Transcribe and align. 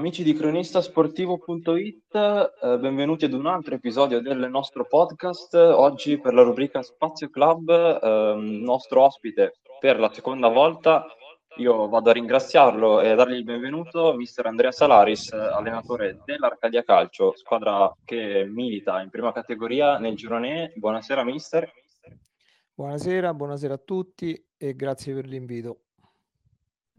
Amici 0.00 0.22
di 0.22 0.32
cronistasportivo.it, 0.32 2.14
eh, 2.14 2.78
benvenuti 2.78 3.26
ad 3.26 3.34
un 3.34 3.44
altro 3.44 3.74
episodio 3.74 4.22
del 4.22 4.48
nostro 4.48 4.86
podcast. 4.86 5.52
Oggi 5.52 6.18
per 6.18 6.32
la 6.32 6.40
rubrica 6.40 6.80
Spazio 6.80 7.28
Club, 7.28 7.68
eh, 7.68 8.34
nostro 8.34 9.02
ospite 9.02 9.58
per 9.78 10.00
la 10.00 10.10
seconda 10.10 10.48
volta. 10.48 11.04
Io 11.58 11.86
vado 11.90 12.08
a 12.08 12.14
ringraziarlo 12.14 13.02
e 13.02 13.10
a 13.10 13.14
dargli 13.14 13.34
il 13.34 13.44
benvenuto, 13.44 14.14
mister 14.14 14.46
Andrea 14.46 14.72
Salaris, 14.72 15.32
allenatore 15.32 16.22
dell'Arcadia 16.24 16.82
Calcio, 16.82 17.34
squadra 17.36 17.94
che 18.02 18.46
milita 18.46 19.02
in 19.02 19.10
prima 19.10 19.32
categoria 19.32 19.98
nel 19.98 20.16
girone. 20.16 20.72
Buonasera 20.76 21.22
mister. 21.24 21.70
Buonasera, 22.72 23.34
buonasera 23.34 23.74
a 23.74 23.82
tutti 23.84 24.48
e 24.56 24.74
grazie 24.74 25.12
per 25.12 25.26
l'invito. 25.26 25.80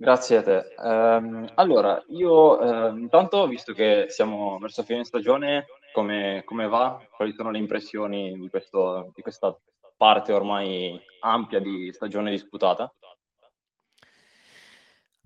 Grazie 0.01 0.37
a 0.37 0.41
te. 0.41 0.73
Um, 0.79 1.47
allora, 1.53 2.03
io 2.07 2.59
uh, 2.59 2.97
intanto, 2.97 3.45
visto 3.45 3.71
che 3.71 4.07
siamo 4.09 4.57
verso 4.57 4.81
fine 4.81 5.03
stagione, 5.03 5.67
come, 5.93 6.41
come, 6.43 6.67
va? 6.67 6.99
Quali 7.15 7.31
sono 7.33 7.51
le 7.51 7.59
impressioni 7.59 8.33
di, 8.39 8.49
questo, 8.49 9.11
di 9.13 9.21
questa 9.21 9.55
parte 9.95 10.33
ormai 10.33 10.99
ampia 11.19 11.59
di 11.59 11.91
stagione 11.93 12.31
disputata? 12.31 12.91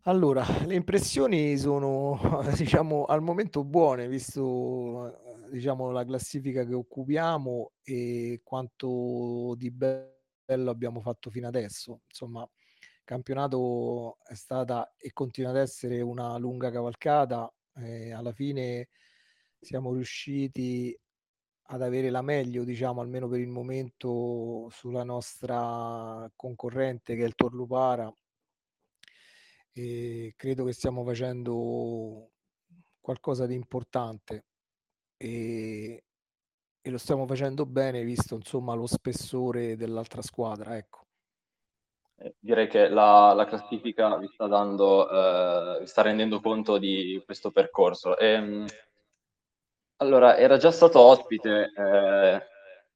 Allora, 0.08 0.44
le 0.66 0.76
impressioni 0.76 1.58
sono, 1.58 2.20
diciamo, 2.58 3.06
al 3.06 3.22
momento 3.22 3.64
buone, 3.64 4.10
visto, 4.10 5.46
diciamo, 5.52 5.90
la 5.92 6.04
classifica 6.04 6.66
che 6.66 6.74
occupiamo 6.74 7.72
e 7.82 8.42
quanto 8.44 9.56
di 9.56 9.72
bello 9.72 10.70
abbiamo 10.70 11.00
fatto 11.00 11.30
fino 11.30 11.48
adesso. 11.48 12.02
Insomma, 12.10 12.46
campionato 13.06 14.18
è 14.26 14.34
stata 14.36 14.94
e 14.98 15.14
continua 15.14 15.52
ad 15.52 15.58
essere 15.58 16.02
una 16.02 16.38
lunga 16.38 16.72
cavalcata. 16.72 17.52
Eh, 17.78 18.12
alla 18.12 18.34
fine 18.34 18.90
siamo 19.60 19.94
riusciti 19.94 20.98
ad 21.70 21.82
avere 21.82 22.10
la 22.10 22.22
meglio, 22.22 22.64
diciamo, 22.64 23.02
almeno 23.02 23.28
per 23.28 23.40
il 23.40 23.48
momento, 23.48 24.70
sulla 24.72 25.04
nostra 25.04 26.30
concorrente 26.36 27.16
che 27.16 27.24
è 27.24 27.26
il 27.26 27.36
Torlupara. 27.36 28.14
E 29.72 30.34
credo 30.38 30.66
che 30.66 30.74
stiamo 30.74 31.04
facendo 31.04 32.32
qualcosa 33.00 33.46
di 33.46 33.56
importante 33.56 34.46
e, 35.18 36.04
e 36.82 36.90
lo 36.90 36.98
stiamo 36.98 37.28
facendo 37.28 37.66
bene 37.66 38.04
visto 38.04 38.36
insomma 38.36 38.74
lo 38.74 38.88
spessore 38.88 39.76
dell'altra 39.76 40.22
squadra. 40.22 40.78
Ecco. 40.78 41.05
Eh, 42.18 42.36
direi 42.40 42.68
che 42.68 42.88
la, 42.88 43.34
la, 43.34 43.46
classifica 43.46 44.16
vi 44.18 44.28
sta, 44.28 44.48
dando, 44.48 45.10
eh, 45.10 45.80
vi 45.82 45.88
sta 45.88 46.02
rendendo 46.02 46.40
conto 46.40 46.78
di 46.78 47.22
questo 47.26 47.52
percorso. 47.52 48.18
E, 48.18 48.28
ehm, 48.28 48.66
allora, 49.98 50.38
era 50.38 50.58
già 50.58 50.72
stato 50.72 51.00
ospite 51.00 51.72
eh, 51.76 52.42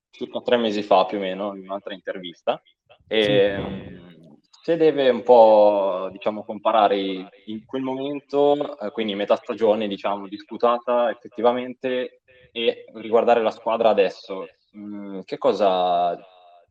circa 0.10 0.42
tre 0.42 0.58
mesi 0.58 0.84
fa 0.84 1.06
più 1.06 1.18
o 1.18 1.22
meno 1.22 1.56
in 1.56 1.64
un'altra 1.64 1.94
intervista 1.94 2.62
e 3.08 3.24
sì. 3.24 3.32
Ehm, 3.32 4.38
se 4.62 4.76
deve 4.78 5.10
un 5.10 5.24
po' 5.24 6.10
diciamo, 6.12 6.44
comparare 6.44 6.98
in 7.46 7.66
quel 7.66 7.82
momento, 7.82 8.78
eh, 8.80 8.92
quindi 8.92 9.16
metà 9.16 9.36
stagione 9.36 9.88
diciamo, 9.88 10.28
disputata 10.28 11.10
effettivamente 11.10 12.22
e 12.52 12.86
riguardare 12.96 13.42
la 13.42 13.52
squadra 13.52 13.90
adesso, 13.90 14.48
mh, 14.74 14.80
mm, 14.82 15.20
che 15.22 15.38
cosa 15.38 16.18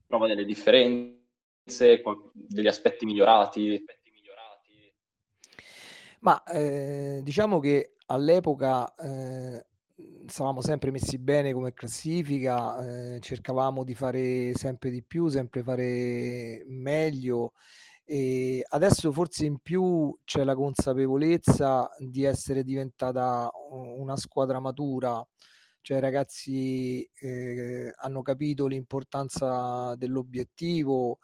trova 0.06 0.26
delle 0.26 0.44
differenze? 0.44 1.17
Degli 2.32 2.66
aspetti 2.66 3.04
migliorati? 3.04 3.84
Ma 6.20 6.42
eh, 6.44 7.20
diciamo 7.22 7.60
che 7.60 7.94
all'epoca 8.06 8.92
eh, 8.96 9.64
stavamo 10.26 10.60
sempre 10.60 10.90
messi 10.90 11.18
bene 11.18 11.52
come 11.52 11.72
classifica, 11.72 13.14
eh, 13.14 13.20
cercavamo 13.20 13.84
di 13.84 13.94
fare 13.94 14.52
sempre 14.54 14.90
di 14.90 15.02
più, 15.02 15.28
sempre 15.28 15.62
fare 15.62 16.64
meglio. 16.66 17.52
E 18.04 18.64
adesso 18.70 19.12
forse 19.12 19.44
in 19.44 19.58
più 19.58 20.16
c'è 20.24 20.42
la 20.42 20.54
consapevolezza 20.54 21.90
di 21.98 22.24
essere 22.24 22.64
diventata 22.64 23.50
una 23.70 24.16
squadra 24.16 24.60
matura, 24.60 25.24
cioè 25.82 25.98
i 25.98 26.00
ragazzi 26.00 27.08
eh, 27.20 27.92
hanno 27.96 28.22
capito 28.22 28.66
l'importanza 28.66 29.94
dell'obiettivo 29.96 31.18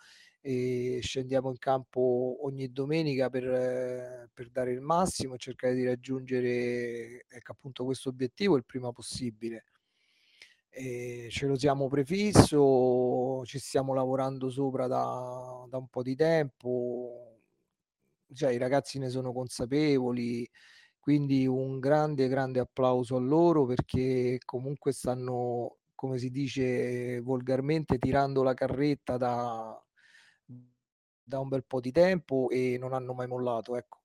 e 0.46 0.98
scendiamo 1.00 1.48
in 1.48 1.56
campo 1.56 2.36
ogni 2.42 2.70
domenica 2.70 3.30
per, 3.30 4.28
per 4.30 4.50
dare 4.50 4.72
il 4.72 4.82
massimo 4.82 5.34
e 5.34 5.38
cercare 5.38 5.74
di 5.74 5.86
raggiungere 5.86 7.24
ecco, 7.26 7.52
appunto 7.52 7.84
questo 7.86 8.10
obiettivo 8.10 8.56
il 8.56 8.66
prima 8.66 8.92
possibile. 8.92 9.64
E 10.68 11.28
ce 11.30 11.46
lo 11.46 11.56
siamo 11.56 11.88
prefisso, 11.88 13.42
ci 13.46 13.58
stiamo 13.58 13.94
lavorando 13.94 14.50
sopra 14.50 14.86
da, 14.86 15.64
da 15.66 15.78
un 15.78 15.88
po' 15.88 16.02
di 16.02 16.14
tempo, 16.14 17.38
cioè, 18.34 18.52
i 18.52 18.58
ragazzi 18.58 18.98
ne 18.98 19.08
sono 19.08 19.32
consapevoli, 19.32 20.46
quindi 20.98 21.46
un 21.46 21.78
grande, 21.78 22.28
grande 22.28 22.60
applauso 22.60 23.16
a 23.16 23.20
loro 23.20 23.64
perché 23.64 24.38
comunque 24.44 24.92
stanno, 24.92 25.78
come 25.94 26.18
si 26.18 26.30
dice 26.30 27.20
volgarmente, 27.20 27.96
tirando 27.98 28.42
la 28.42 28.54
carretta 28.54 29.16
da, 29.16 29.83
da 31.24 31.38
un 31.38 31.48
bel 31.48 31.64
po' 31.64 31.80
di 31.80 31.90
tempo 31.90 32.48
e 32.50 32.76
non 32.78 32.92
hanno 32.92 33.14
mai 33.14 33.26
mollato. 33.26 33.76
Ecco. 33.76 34.00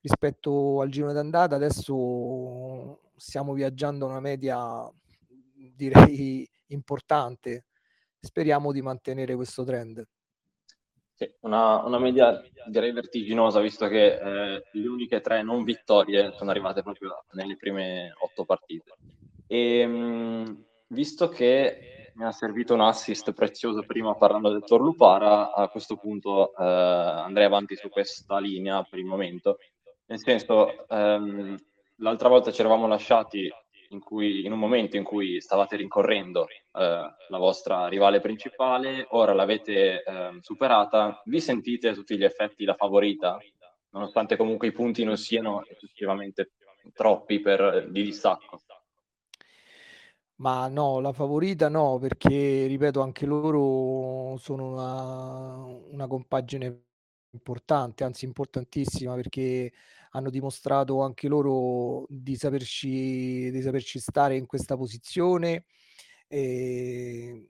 Rispetto 0.00 0.80
al 0.80 0.88
girone 0.88 1.12
d'andata, 1.12 1.56
adesso 1.56 3.00
stiamo 3.16 3.52
viaggiando 3.54 4.06
a 4.06 4.10
una 4.10 4.20
media 4.20 4.88
direi 5.74 6.48
importante. 6.68 7.64
Speriamo 8.20 8.72
di 8.72 8.82
mantenere 8.82 9.34
questo 9.34 9.64
trend. 9.64 10.06
Sì, 11.14 11.32
una, 11.40 11.82
una, 11.82 11.98
media 11.98 12.42
direi 12.66 12.92
vertiginosa, 12.92 13.60
visto 13.60 13.88
che 13.88 14.16
eh, 14.16 14.62
le 14.70 14.86
uniche 14.86 15.22
tre 15.22 15.42
non 15.42 15.64
vittorie 15.64 16.32
sono 16.32 16.50
arrivate 16.50 16.82
proprio 16.82 17.24
nelle 17.32 17.56
prime 17.56 18.12
otto 18.18 18.44
partite. 18.44 18.92
E 19.46 19.86
mh, 19.86 20.64
visto 20.88 21.28
che 21.28 21.95
mi 22.16 22.24
ha 22.24 22.32
servito 22.32 22.72
un 22.72 22.80
assist 22.80 23.32
prezioso 23.32 23.82
prima 23.82 24.14
parlando 24.14 24.50
del 24.50 24.64
Torlupara, 24.64 25.52
a 25.52 25.68
questo 25.68 25.96
punto 25.96 26.56
eh, 26.56 26.64
andrei 26.64 27.44
avanti 27.44 27.76
su 27.76 27.90
questa 27.90 28.38
linea 28.38 28.82
per 28.82 28.98
il 28.98 29.04
momento. 29.04 29.58
Nel 30.06 30.18
senso, 30.18 30.88
ehm, 30.88 31.56
l'altra 31.96 32.28
volta 32.28 32.50
ci 32.50 32.60
eravamo 32.60 32.86
lasciati 32.86 33.52
in, 33.90 34.00
cui, 34.00 34.46
in, 34.46 34.52
un 34.52 34.58
momento 34.58 34.96
in 34.96 35.04
cui 35.04 35.40
stavate 35.42 35.76
rincorrendo 35.76 36.46
eh, 36.48 36.54
la 36.72 37.38
vostra 37.38 37.86
rivale 37.86 38.20
principale, 38.20 39.06
ora 39.10 39.34
l'avete 39.34 40.02
eh, 40.02 40.38
superata, 40.40 41.20
vi 41.26 41.40
sentite 41.40 41.88
a 41.88 41.94
tutti 41.94 42.16
gli 42.16 42.24
effetti 42.24 42.64
la 42.64 42.74
favorita, 42.74 43.38
nonostante 43.90 44.38
comunque 44.38 44.68
i 44.68 44.72
punti 44.72 45.04
non 45.04 45.18
siano 45.18 45.64
eccessivamente 45.66 46.52
troppi 46.94 47.40
per, 47.40 47.88
di 47.90 48.04
distacco? 48.04 48.60
Ma 50.38 50.68
no, 50.68 51.00
la 51.00 51.12
favorita 51.12 51.70
no, 51.70 51.98
perché 51.98 52.66
ripeto, 52.66 53.00
anche 53.00 53.24
loro 53.24 54.36
sono 54.36 54.66
una, 54.72 55.64
una 55.92 56.06
compagine 56.06 56.82
importante, 57.30 58.04
anzi 58.04 58.26
importantissima, 58.26 59.14
perché 59.14 59.72
hanno 60.10 60.28
dimostrato 60.28 61.00
anche 61.00 61.28
loro 61.28 62.04
di 62.10 62.36
saperci, 62.36 63.50
di 63.50 63.62
saperci 63.62 63.98
stare 63.98 64.36
in 64.36 64.44
questa 64.44 64.76
posizione. 64.76 65.64
E 66.28 67.48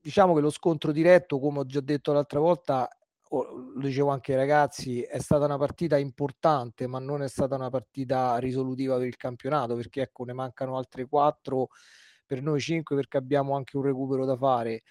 diciamo 0.00 0.34
che 0.34 0.40
lo 0.40 0.50
scontro 0.50 0.90
diretto, 0.90 1.38
come 1.38 1.60
ho 1.60 1.66
già 1.66 1.80
detto 1.80 2.12
l'altra 2.12 2.40
volta, 2.40 2.88
lo 3.30 3.80
dicevo 3.86 4.08
anche 4.10 4.32
ai 4.32 4.38
ragazzi, 4.38 5.02
è 5.02 5.20
stata 5.20 5.44
una 5.44 5.58
partita 5.58 5.96
importante, 5.98 6.88
ma 6.88 6.98
non 6.98 7.22
è 7.22 7.28
stata 7.28 7.54
una 7.54 7.70
partita 7.70 8.38
risolutiva 8.38 8.96
per 8.96 9.06
il 9.06 9.16
campionato, 9.16 9.76
perché 9.76 10.02
ecco, 10.02 10.24
ne 10.24 10.32
mancano 10.32 10.76
altre 10.76 11.06
quattro 11.06 11.68
per 12.28 12.42
noi 12.42 12.60
5 12.60 12.94
perché 12.94 13.16
abbiamo 13.16 13.56
anche 13.56 13.76
un 13.76 13.82
recupero 13.82 14.24
da 14.24 14.36
fare 14.36 14.84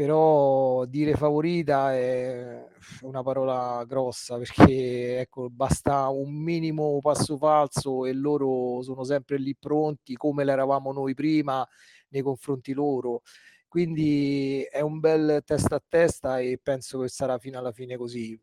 però 0.00 0.86
dire 0.86 1.14
favorita 1.14 1.94
è 1.94 2.64
una 3.02 3.22
parola 3.22 3.84
grossa 3.86 4.38
perché 4.38 5.20
ecco, 5.20 5.50
basta 5.50 6.08
un 6.08 6.32
minimo 6.42 6.98
passo 7.02 7.36
falso 7.36 8.06
e 8.06 8.14
loro 8.14 8.80
sono 8.80 9.04
sempre 9.04 9.36
lì 9.36 9.54
pronti 9.54 10.14
come 10.14 10.42
l'eravamo 10.44 10.90
noi 10.92 11.12
prima 11.12 11.68
nei 12.08 12.22
confronti 12.22 12.72
loro. 12.72 13.20
Quindi 13.68 14.62
è 14.70 14.80
un 14.80 15.00
bel 15.00 15.42
testa 15.44 15.74
a 15.76 15.82
testa 15.86 16.38
e 16.40 16.58
penso 16.62 17.00
che 17.00 17.08
sarà 17.08 17.36
fino 17.36 17.58
alla 17.58 17.72
fine 17.72 17.98
così. 17.98 18.40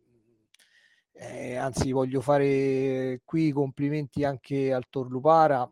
Eh, 1.12 1.56
anzi, 1.56 1.92
voglio 1.92 2.22
fare 2.22 3.22
qui 3.25 3.51
complimenti 3.51 4.24
anche 4.24 4.72
al 4.72 4.84
Torlupara 4.92 5.68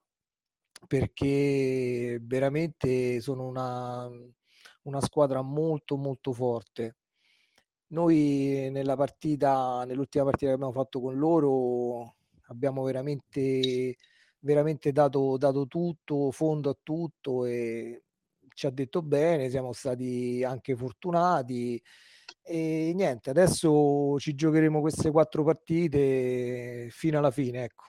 perché 0.88 2.20
veramente 2.22 3.20
sono 3.22 3.46
una, 3.48 4.10
una 4.84 5.02
squadra 5.02 5.42
molto 5.42 5.98
molto 5.98 6.34
forte. 6.34 6.98
Noi 7.88 8.70
nella 8.72 8.96
partita, 8.96 9.84
nell'ultima 9.86 10.26
partita 10.26 10.48
che 10.48 10.54
abbiamo 10.54 10.72
fatto 10.72 11.00
con 11.00 11.18
loro, 11.18 12.16
abbiamo 12.48 12.84
veramente 12.84 13.96
veramente 14.46 14.92
dato, 14.92 15.38
dato 15.38 15.66
tutto, 15.66 16.32
fondo 16.32 16.70
a 16.70 16.78
tutto 16.82 17.46
e 17.46 18.04
ci 18.54 18.68
ha 18.68 18.70
detto 18.70 19.02
bene, 19.02 19.50
siamo 19.50 19.74
stati 19.74 20.44
anche 20.44 20.76
fortunati 20.76 21.81
e 22.42 22.92
niente, 22.96 23.31
adesso 23.31 24.18
ci 24.20 24.36
giocheremo 24.36 24.81
queste 24.81 25.12
quattro 25.12 25.44
partite 25.44 26.88
fino 26.92 27.18
alla 27.18 27.31
fine, 27.31 27.64
ecco. 27.64 27.86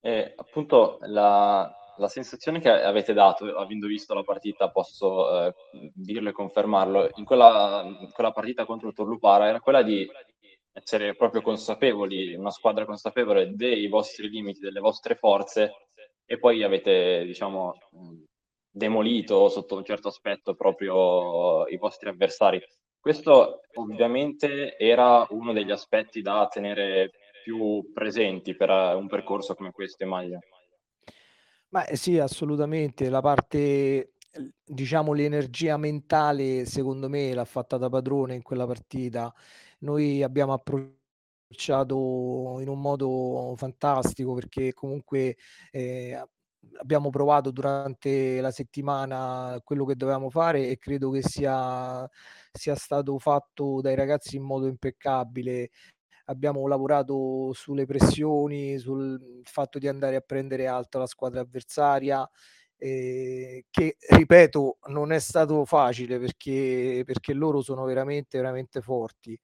E 0.00 0.32
appunto 0.34 0.98
la, 1.02 1.70
la 1.96 2.08
sensazione 2.08 2.60
che 2.60 2.70
avete 2.70 3.12
dato, 3.12 3.44
avendo 3.56 3.86
visto 3.86 4.14
la 4.14 4.22
partita, 4.22 4.70
posso 4.70 5.46
eh, 5.46 5.54
dirlo 5.94 6.30
e 6.30 6.32
confermarlo, 6.32 7.10
in 7.16 7.24
quella, 7.24 7.84
quella 8.12 8.32
partita 8.32 8.64
contro 8.64 8.88
il 8.88 8.94
Torlupara 8.94 9.48
era 9.48 9.60
quella 9.60 9.82
di 9.82 10.08
essere 10.72 11.14
proprio 11.14 11.42
consapevoli, 11.42 12.34
una 12.34 12.50
squadra 12.50 12.84
consapevole 12.84 13.54
dei 13.54 13.88
vostri 13.88 14.28
limiti, 14.28 14.60
delle 14.60 14.80
vostre 14.80 15.16
forze 15.16 15.88
e 16.24 16.38
poi 16.38 16.62
avete, 16.62 17.24
diciamo, 17.24 17.74
demolito 18.70 19.48
sotto 19.48 19.76
un 19.76 19.84
certo 19.84 20.08
aspetto 20.08 20.54
proprio 20.54 21.66
i 21.66 21.76
vostri 21.76 22.08
avversari. 22.08 22.62
Questo 22.98 23.60
ovviamente 23.74 24.78
era 24.78 25.26
uno 25.30 25.52
degli 25.52 25.70
aspetti 25.72 26.22
da 26.22 26.48
tenere 26.50 27.10
più 27.42 27.90
presenti 27.92 28.54
per 28.54 28.70
un 28.70 29.08
percorso 29.08 29.54
come 29.54 29.72
questo 29.72 30.04
in 30.04 30.08
maglia. 30.08 30.38
Ma 31.72 31.86
eh, 31.86 31.96
sì, 31.96 32.18
assolutamente. 32.18 33.08
La 33.08 33.22
parte, 33.22 34.12
diciamo, 34.62 35.14
l'energia 35.14 35.78
mentale, 35.78 36.66
secondo 36.66 37.08
me, 37.08 37.32
l'ha 37.32 37.46
fatta 37.46 37.78
da 37.78 37.88
padrone 37.88 38.34
in 38.34 38.42
quella 38.42 38.66
partita. 38.66 39.32
Noi 39.80 40.22
abbiamo 40.22 40.52
approcciato 40.52 42.58
in 42.60 42.68
un 42.68 42.78
modo 42.80 43.54
fantastico 43.56 44.34
perché 44.34 44.74
comunque 44.74 45.36
eh, 45.70 46.22
abbiamo 46.78 47.08
provato 47.10 47.50
durante 47.50 48.40
la 48.42 48.50
settimana 48.50 49.58
quello 49.64 49.84
che 49.86 49.96
dovevamo 49.96 50.28
fare 50.30 50.68
e 50.68 50.76
credo 50.78 51.10
che 51.10 51.22
sia, 51.22 52.06
sia 52.52 52.74
stato 52.76 53.18
fatto 53.18 53.80
dai 53.80 53.94
ragazzi 53.94 54.36
in 54.36 54.42
modo 54.42 54.66
impeccabile. 54.66 55.70
Abbiamo 56.26 56.66
lavorato 56.66 57.52
sulle 57.52 57.86
pressioni, 57.86 58.78
sul 58.78 59.40
fatto 59.44 59.78
di 59.78 59.88
andare 59.88 60.16
a 60.16 60.20
prendere 60.20 60.66
alta 60.66 60.98
la 60.98 61.06
squadra 61.06 61.40
avversaria, 61.40 62.28
eh, 62.76 63.64
che 63.70 63.96
ripeto 64.08 64.78
non 64.88 65.12
è 65.12 65.20
stato 65.20 65.64
facile 65.64 66.18
perché, 66.18 67.02
perché 67.06 67.32
loro 67.32 67.62
sono 67.62 67.84
veramente, 67.84 68.38
veramente 68.38 68.80
forti. 68.80 69.38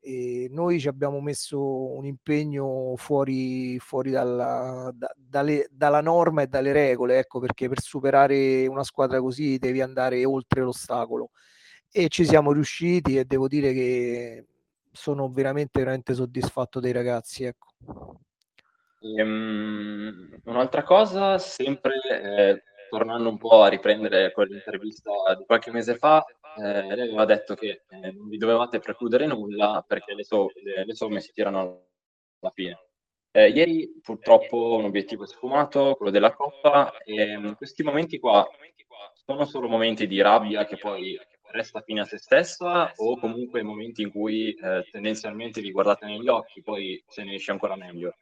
E 0.00 0.48
noi 0.50 0.78
ci 0.78 0.88
abbiamo 0.88 1.18
messo 1.20 1.58
un 1.94 2.04
impegno 2.04 2.94
fuori, 2.96 3.78
fuori 3.78 4.10
dalla, 4.10 4.90
da, 4.94 5.10
dalle, 5.16 5.66
dalla, 5.70 6.02
norma 6.02 6.42
e 6.42 6.46
dalle 6.46 6.72
regole, 6.72 7.18
ecco 7.18 7.40
perché 7.40 7.68
per 7.68 7.80
superare 7.80 8.66
una 8.66 8.84
squadra 8.84 9.18
così 9.20 9.56
devi 9.56 9.80
andare 9.80 10.22
oltre 10.26 10.60
l'ostacolo. 10.62 11.30
E 11.90 12.08
ci 12.08 12.26
siamo 12.26 12.52
riusciti 12.52 13.16
e 13.16 13.24
devo 13.24 13.48
dire 13.48 13.72
che 13.72 14.46
sono 14.94 15.28
veramente, 15.28 15.80
veramente 15.80 16.14
soddisfatto 16.14 16.78
dei 16.80 16.92
ragazzi. 16.92 17.44
Ecco. 17.44 17.66
Um, 19.00 20.40
un'altra 20.44 20.82
cosa, 20.82 21.36
sempre 21.38 21.94
eh, 22.08 22.62
tornando 22.88 23.28
un 23.28 23.36
po' 23.36 23.62
a 23.62 23.68
riprendere 23.68 24.32
quell'intervista 24.32 25.10
di 25.36 25.44
qualche 25.44 25.70
mese 25.72 25.96
fa, 25.96 26.24
eh, 26.56 26.94
lei 26.94 27.08
aveva 27.08 27.24
detto 27.24 27.54
che 27.54 27.82
eh, 27.88 28.12
non 28.12 28.28
vi 28.28 28.38
dovevate 28.38 28.78
precludere 28.78 29.26
nulla 29.26 29.84
perché 29.86 30.14
le, 30.14 30.24
so- 30.24 30.50
le, 30.62 30.86
le 30.86 30.94
somme 30.94 31.20
si 31.20 31.32
tirano 31.32 31.60
alla 32.40 32.52
fine. 32.52 32.78
Eh, 33.32 33.48
ieri 33.48 34.00
purtroppo 34.00 34.76
un 34.76 34.84
obiettivo 34.84 35.24
è 35.24 35.26
sfumato, 35.26 35.96
quello 35.96 36.12
della 36.12 36.32
Coppa, 36.32 36.96
e 37.02 37.32
in 37.32 37.54
questi 37.56 37.82
momenti 37.82 38.20
qua 38.20 38.48
sono 39.12 39.44
solo 39.44 39.68
momenti 39.68 40.06
di 40.06 40.20
rabbia 40.20 40.64
che 40.64 40.76
poi 40.76 41.18
resta 41.54 41.82
fine 41.82 42.00
a 42.00 42.04
se 42.04 42.18
stessa 42.18 42.92
o 42.96 43.16
comunque 43.16 43.62
momenti 43.62 44.02
in 44.02 44.10
cui 44.10 44.52
eh, 44.52 44.86
tendenzialmente 44.90 45.60
vi 45.60 45.70
guardate 45.70 46.04
negli 46.04 46.28
occhi, 46.28 46.62
poi 46.62 47.02
se 47.06 47.22
ne 47.22 47.34
esce 47.34 47.52
ancora 47.52 47.76
meglio? 47.76 48.16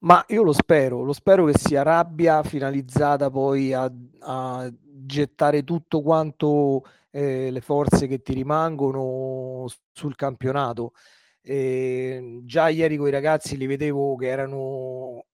Ma 0.00 0.22
io 0.28 0.42
lo 0.42 0.52
spero, 0.52 1.02
lo 1.02 1.12
spero 1.12 1.46
che 1.46 1.56
sia 1.56 1.82
rabbia 1.82 2.42
finalizzata 2.42 3.30
poi 3.30 3.72
a, 3.72 3.90
a 4.20 4.70
gettare 4.72 5.64
tutto 5.64 6.02
quanto 6.02 6.84
eh, 7.10 7.50
le 7.50 7.60
forze 7.60 8.06
che 8.08 8.20
ti 8.20 8.34
rimangono 8.34 9.66
sul 9.92 10.16
campionato. 10.16 10.92
E 11.40 12.40
già 12.44 12.68
ieri 12.68 12.96
con 12.96 13.08
i 13.08 13.12
ragazzi 13.12 13.56
li 13.56 13.66
vedevo 13.66 14.16
che 14.16 14.26
erano 14.26 15.26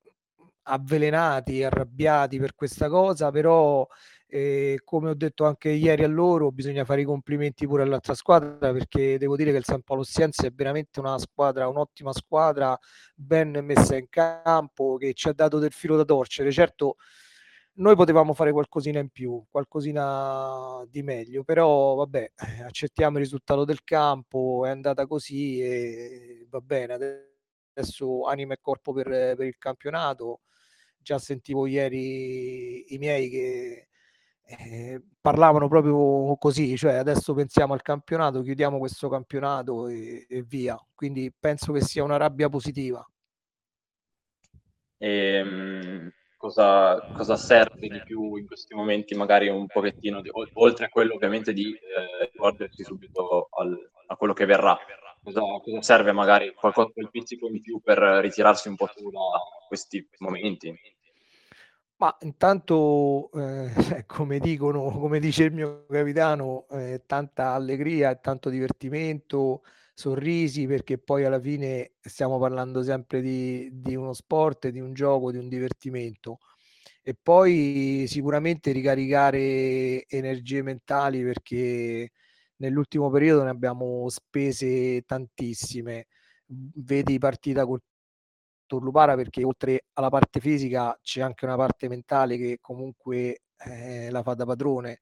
avvelenati, 0.65 1.63
arrabbiati 1.65 2.39
per 2.39 2.55
questa 2.55 2.89
cosa, 2.89 3.31
però 3.31 3.87
eh, 4.31 4.81
come 4.85 5.11
ho 5.11 5.15
detto 5.15 5.45
anche 5.47 5.71
ieri 5.71 6.05
a 6.05 6.09
loro, 6.09 6.53
bisogna 6.53 6.85
fare 6.85 7.01
i 7.01 7.05
complimenti 7.05 7.67
pure 7.67 7.83
all'altra 7.83 8.15
squadra 8.15 8.73
perché 8.73 9.17
devo 9.19 9.37
dire 9.37 9.51
che 9.53 9.57
il 9.57 9.65
San 9.65 9.83
Paolo 9.83 10.05
Scienza 10.05 10.47
è 10.47 10.53
veramente 10.53 11.01
una 11.01 11.19
squadra, 11.19 11.69
un'ottima 11.69 12.13
squadra, 12.13 12.79
ben 13.15 13.59
messa 13.63 13.97
in 13.97 14.07
campo, 14.11 14.97
che 14.97 15.15
ci 15.15 15.29
ha 15.29 15.33
dato 15.33 15.59
del 15.59 15.73
filo 15.73 15.97
da 15.97 16.05
torcere. 16.05 16.53
Certo, 16.53 16.97
noi 17.79 17.97
potevamo 17.97 18.35
fare 18.35 18.53
qualcosina 18.53 18.99
in 18.99 19.09
più, 19.09 19.43
qualcosina 19.51 20.85
di 20.91 21.03
meglio, 21.03 21.43
però 21.43 21.95
vabbè, 21.95 22.33
accettiamo 22.67 23.17
il 23.17 23.23
risultato 23.23 23.65
del 23.65 23.83
campo, 23.83 24.67
è 24.67 24.71
andata 24.71 25.07
così 25.07 25.61
e 25.61 26.47
va 26.51 26.61
bene. 26.61 27.27
Adesso 27.75 28.25
anima 28.25 28.55
e 28.55 28.59
corpo 28.61 28.93
per, 28.93 29.07
per 29.07 29.47
il 29.47 29.57
campionato. 29.59 30.41
Già 30.99 31.19
sentivo 31.19 31.67
ieri 31.67 32.93
i 32.95 32.99
miei 32.99 33.31
che 33.31 33.89
eh, 34.49 35.03
parlavano 35.21 35.69
proprio 35.69 36.37
così, 36.39 36.77
cioè 36.77 36.95
adesso 36.95 37.35
pensiamo 37.35 37.75
al 37.75 37.83
campionato, 37.83 38.41
chiudiamo 38.41 38.79
questo 38.79 39.09
campionato 39.09 39.89
e, 39.89 40.25
e 40.27 40.43
via. 40.43 40.79
Quindi 40.95 41.33
penso 41.39 41.73
che 41.73 41.83
sia 41.83 42.03
una 42.03 42.17
rabbia 42.17 42.49
positiva. 42.49 43.07
E, 44.97 45.09
ehm, 45.09 46.11
cosa, 46.39 46.99
cosa, 47.15 47.37
serve 47.37 47.89
di 47.89 48.03
più 48.05 48.37
in 48.37 48.47
questi 48.47 48.75
momenti, 48.75 49.15
magari 49.15 49.49
un 49.49 49.67
pochettino, 49.67 50.23
di, 50.23 50.31
oltre 50.55 50.87
a 50.87 50.89
quello 50.89 51.15
ovviamente 51.15 51.53
di 51.53 51.71
eh, 51.71 52.31
ricordarsi 52.33 52.83
subito 52.85 53.49
al, 53.51 53.77
a 54.07 54.17
quello 54.17 54.33
che 54.33 54.47
verrà. 54.47 54.79
Cosa, 55.23 55.41
cosa 55.63 55.83
serve 55.83 56.13
magari 56.13 56.55
qualcosa, 56.55 56.91
quel 56.91 57.11
pizzico 57.11 57.49
in 57.49 57.61
più 57.61 57.81
per 57.81 57.99
ritirarsi 57.99 58.69
un 58.69 58.77
po' 58.77 58.87
da 58.87 59.41
questi 59.69 60.09
momenti? 60.19 60.75
Ma 62.01 62.17
intanto, 62.21 63.31
eh, 63.35 64.05
come 64.07 64.39
dicono, 64.39 64.91
come 64.91 65.19
dice 65.19 65.45
il 65.45 65.53
mio 65.53 65.85
capitano, 65.87 66.67
eh, 66.71 67.03
tanta 67.07 67.53
allegria 67.55 68.15
tanto 68.15 68.51
divertimento, 68.51 69.63
sorrisi, 69.95 70.67
perché 70.67 70.99
poi 70.99 71.25
alla 71.25 71.41
fine 71.41 71.95
stiamo 72.01 72.39
parlando 72.39 72.83
sempre 72.85 73.21
di, 73.21 73.69
di 73.73 73.97
uno 73.97 74.13
sport, 74.13 74.69
di 74.69 74.79
un 74.81 74.93
gioco, 74.95 75.33
di 75.33 75.39
un 75.39 75.49
divertimento. 75.49 76.39
E 77.03 77.15
poi 77.21 78.05
sicuramente 78.07 78.71
ricaricare 78.73 80.07
energie 80.07 80.63
mentali 80.63 81.23
perché 81.25 82.11
nell'ultimo 82.57 83.11
periodo 83.11 83.43
ne 83.45 83.51
abbiamo 83.51 84.09
spese 84.09 85.03
tantissime. 85.03 86.07
Vedi 86.47 87.19
partita 87.19 87.67
col 87.67 87.81
Torlupara 88.69 89.17
perché 89.17 89.43
oltre 89.43 89.87
alla 89.95 90.11
parte 90.11 90.39
fisica 90.39 90.97
c'è 91.03 91.23
anche 91.23 91.45
una 91.47 91.57
parte 91.57 91.89
mentale 91.89 92.37
che 92.37 92.59
comunque 92.61 93.43
eh, 93.57 94.11
la 94.11 94.23
fa 94.23 94.35
da 94.35 94.45
padrone. 94.45 95.01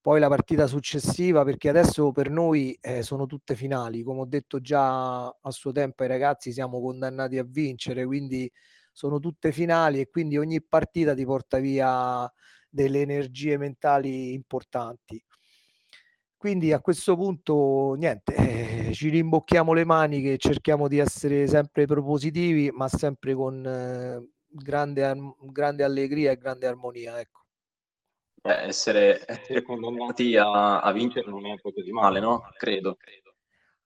Poi 0.00 0.20
la 0.20 0.28
partita 0.28 0.66
successiva 0.66 1.44
perché 1.44 1.68
adesso 1.68 2.12
per 2.12 2.30
noi 2.30 2.76
eh, 2.80 3.02
sono 3.02 3.26
tutte 3.26 3.54
finali, 3.56 4.02
come 4.02 4.20
ho 4.20 4.26
detto 4.26 4.60
già 4.60 5.26
a 5.26 5.50
suo 5.50 5.72
tempo 5.72 6.02
ai 6.02 6.08
ragazzi 6.08 6.52
siamo 6.52 6.80
condannati 6.80 7.38
a 7.38 7.44
vincere, 7.44 8.06
quindi 8.06 8.50
sono 8.92 9.18
tutte 9.18 9.52
finali 9.52 10.00
e 10.00 10.08
quindi 10.08 10.38
ogni 10.38 10.62
partita 10.62 11.14
ti 11.14 11.24
porta 11.24 11.58
via 11.58 12.30
delle 12.68 13.00
energie 13.00 13.58
mentali 13.58 14.32
importanti. 14.32 15.22
Quindi 16.36 16.72
a 16.72 16.80
questo 16.80 17.16
punto 17.16 17.94
niente, 17.98 18.34
eh, 18.36 18.75
ci 18.96 19.10
rimbocchiamo 19.10 19.74
le 19.74 19.84
maniche 19.84 20.32
e 20.32 20.38
cerchiamo 20.38 20.88
di 20.88 20.98
essere 20.98 21.46
sempre 21.46 21.84
propositivi, 21.86 22.70
ma 22.72 22.88
sempre 22.88 23.34
con 23.34 23.64
eh, 23.64 24.26
grande, 24.48 25.34
grande 25.42 25.84
allegria 25.84 26.32
e 26.32 26.38
grande 26.38 26.66
armonia. 26.66 27.20
Ecco. 27.20 27.44
Beh, 28.42 28.62
essere, 28.62 29.22
essere 29.26 29.62
condannati 29.62 30.36
a, 30.36 30.80
a, 30.80 30.92
vincere 30.92 31.28
non 31.28 31.46
è 31.46 31.58
proprio 31.60 31.84
di 31.84 31.92
male, 31.92 32.20
no? 32.20 32.48
Credo. 32.56 32.96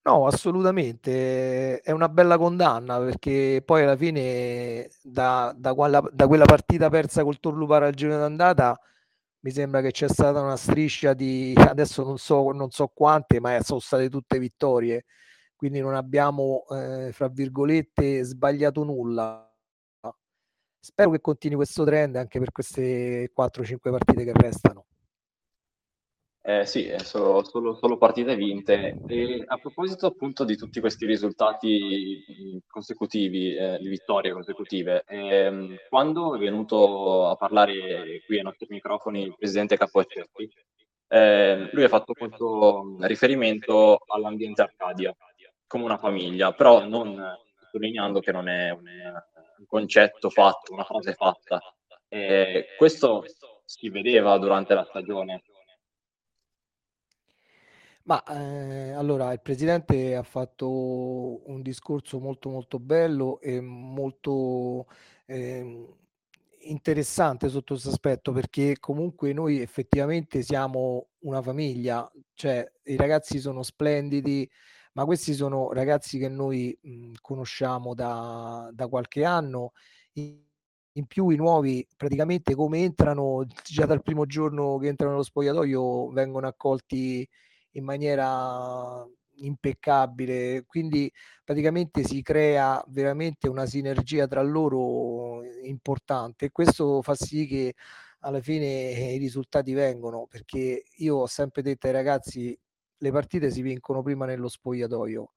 No, 0.03 0.27
assolutamente, 0.27 1.81
è 1.81 1.91
una 1.91 2.09
bella 2.09 2.39
condanna 2.39 2.99
perché 3.01 3.63
poi 3.65 3.83
alla 3.83 3.97
fine 3.97 4.89
da, 5.03 5.53
da, 5.55 5.75
quella, 5.75 6.03
da 6.11 6.27
quella 6.27 6.47
partita 6.47 6.89
persa 6.89 7.23
col 7.23 7.39
Torlupara 7.39 7.87
al 7.87 7.95
giro 7.95 8.17
d'andata 8.17 8.81
mi 9.43 9.51
sembra 9.51 9.81
che 9.81 9.91
c'è 9.91 10.09
stata 10.09 10.41
una 10.41 10.57
striscia 10.57 11.15
di 11.15 11.55
adesso 11.57 12.03
non 12.05 12.19
so, 12.19 12.51
non 12.53 12.71
so 12.71 12.89
quante, 12.89 13.41
ma 13.41 13.61
sono 13.63 13.81
state 13.81 14.09
tutte 14.11 14.39
vittorie, 14.39 15.05
quindi 15.57 15.81
non 15.81 15.95
abbiamo, 15.95 16.65
eh, 16.71 17.11
fra 17.13 17.29
virgolette, 17.29 18.23
sbagliato 18.25 18.85
nulla. 18.85 19.47
spero 20.83 21.11
che 21.11 21.21
continui 21.21 21.57
questo 21.57 21.85
trend 21.85 22.17
anche 22.17 22.39
per 22.39 22.53
queste 22.53 23.31
4-5 23.33 23.91
partite 23.91 24.25
che 24.25 24.33
restano. 24.33 24.87
Eh, 26.43 26.65
sì, 26.65 26.91
solo, 27.05 27.45
solo, 27.45 27.75
solo, 27.75 27.99
partite 27.99 28.35
vinte. 28.35 29.03
E 29.07 29.45
a 29.47 29.59
proposito 29.59 30.07
appunto 30.07 30.45
di 30.45 30.57
tutti 30.57 30.81
questi 30.81 31.05
risultati 31.05 32.65
consecutivi, 32.67 33.55
eh, 33.55 33.79
di 33.79 33.89
vittorie 33.89 34.33
consecutive, 34.33 35.05
ehm, 35.07 35.77
quando 35.91 36.35
è 36.35 36.39
venuto 36.39 37.29
a 37.29 37.37
parlare 37.37 38.23
qui 38.25 38.39
ai 38.39 38.43
nostri 38.43 38.67
microfoni 38.71 39.23
il 39.25 39.37
presidente 39.37 39.77
Capoccetti, 39.77 40.51
eh, 41.09 41.69
lui 41.73 41.85
ha 41.85 41.89
fatto 41.89 42.15
molto 42.19 42.97
riferimento 43.01 43.99
all'ambiente 44.07 44.63
Arcadia 44.63 45.15
come 45.67 45.85
una 45.85 45.99
famiglia, 45.99 46.53
però 46.53 46.87
non 46.87 47.23
sottolineando 47.61 48.21
che 48.21 48.33
non 48.33 48.49
è 48.49 48.71
un, 48.71 48.87
un 49.59 49.67
concetto 49.67 50.31
fatto, 50.31 50.73
una 50.73 50.85
frase 50.85 51.13
fatta. 51.13 51.61
questo 52.79 53.25
si 53.65 53.89
vedeva 53.91 54.37
durante 54.39 54.75
la 54.75 54.85
stagione 54.85 55.43
ma 58.05 58.23
eh, 58.25 58.93
allora 58.93 59.33
il 59.33 59.41
presidente 59.41 60.15
ha 60.17 60.23
fatto 60.23 61.49
un 61.51 61.63
discorso 61.63 62.19
molto 62.19 62.49
molto 62.49 62.79
bello 62.79 63.41
e 63.41 63.61
molto 63.61 64.87
eh, 65.27 65.87
interessante 66.63 67.49
sotto 67.49 67.75
questo 67.75 67.91
aspetto 67.91 68.33
perché 68.33 68.79
comunque 68.79 69.33
noi 69.33 69.61
effettivamente 69.61 70.43
siamo 70.43 71.09
una 71.21 71.41
famiglia, 71.43 72.11
cioè 72.35 72.67
i 72.85 72.97
ragazzi 72.97 73.39
sono 73.39 73.63
splendidi, 73.63 74.49
ma 74.95 75.05
questi 75.05 75.33
sono 75.35 75.73
ragazzi 75.73 76.19
che 76.19 76.29
noi 76.29 76.77
mh, 76.81 77.13
conosciamo 77.21 77.95
da, 77.95 78.69
da 78.73 78.89
qualche 78.89 79.25
anno. 79.25 79.73
In, 80.15 80.39
in 80.95 81.07
più 81.07 81.29
i 81.31 81.37
nuovi 81.37 81.87
praticamente 81.97 82.55
come 82.55 82.81
entrano 82.81 83.47
già 83.65 83.87
dal 83.87 84.03
primo 84.03 84.27
giorno 84.27 84.77
che 84.79 84.89
entrano 84.89 85.13
nello 85.13 85.23
spogliatoio 85.25 86.11
vengono 86.11 86.49
accolti 86.49 87.27
in 87.73 87.85
maniera 87.85 89.07
impeccabile, 89.43 90.65
quindi 90.67 91.11
praticamente 91.45 92.05
si 92.05 92.23
crea 92.23 92.83
veramente 92.89 93.49
una 93.49 93.67
sinergia 93.67 94.27
tra 94.27 94.43
loro 94.43 95.43
importante 95.63 96.47
e 96.47 96.51
questo 96.51 97.03
fa 97.03 97.15
sì 97.15 97.47
che 97.47 97.75
alla 98.21 98.41
fine 98.41 98.67
i 98.67 99.19
risultati 99.19 99.73
vengono 99.73 100.27
perché 100.29 100.85
io 100.97 101.17
ho 101.17 101.27
sempre 101.27 101.63
detto 101.63 101.87
ai 101.87 101.93
ragazzi 101.93 102.59
le 102.99 103.11
partite 103.11 103.51
si 103.51 103.63
vincono 103.63 104.03
prima 104.03 104.27
nello 104.27 104.49
spogliatoio. 104.49 105.33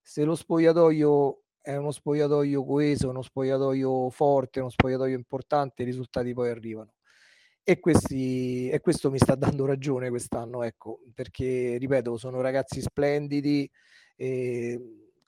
Se 0.00 0.24
lo 0.24 0.34
spogliatoio 0.34 1.42
è 1.60 1.76
uno 1.76 1.90
spogliatoio 1.90 2.64
coeso, 2.64 3.10
uno 3.10 3.22
spogliatoio 3.22 4.08
forte, 4.10 4.60
uno 4.60 4.70
spogliatoio 4.70 5.14
importante, 5.14 5.82
i 5.82 5.84
risultati 5.84 6.32
poi 6.32 6.50
arrivano 6.50 6.94
e, 7.64 7.80
questi, 7.80 8.68
e 8.68 8.80
questo 8.80 9.10
mi 9.10 9.18
sta 9.18 9.34
dando 9.34 9.66
ragione 9.66 10.08
quest'anno, 10.10 10.62
ecco, 10.62 11.00
perché 11.14 11.76
ripeto, 11.78 12.16
sono 12.16 12.40
ragazzi 12.40 12.80
splendidi, 12.80 13.70
eh, 14.16 14.80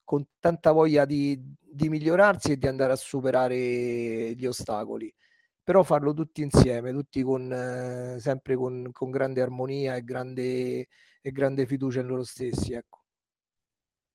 con 0.05 0.26
tanta 0.38 0.73
voglia 0.73 1.05
di, 1.05 1.38
di 1.59 1.88
migliorarsi 1.88 2.53
e 2.53 2.57
di 2.59 2.67
andare 2.67 2.93
a 2.93 2.97
superare 2.97 4.35
gli 4.35 4.47
ostacoli 4.47 5.12
però 5.64 5.83
farlo 5.83 6.12
tutti 6.12 6.43
insieme, 6.43 6.93
tutti 6.93 7.23
con, 7.23 7.50
eh, 7.50 8.21
sempre 8.21 8.55
con, 8.55 8.91
con, 8.93 9.11
grande 9.11 9.41
armonia 9.41 9.97
e 9.97 10.05
grande, 10.05 10.88
e 11.23 11.33
grande, 11.33 11.64
fiducia 11.64 12.00
in 12.00 12.07
loro 12.07 12.23
stessi. 12.23 12.75
Ecco. 12.75 13.05